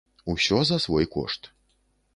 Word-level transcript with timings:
Усё 0.33 0.63
за 0.69 0.79
свой 0.87 1.05
кошт. 1.19 1.51